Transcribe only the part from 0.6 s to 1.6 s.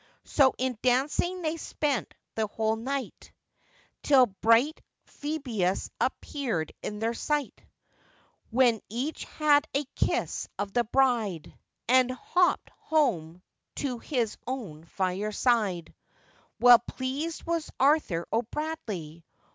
dancing they